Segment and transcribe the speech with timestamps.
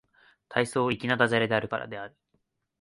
[0.49, 2.15] 大層粋な駄洒落だからである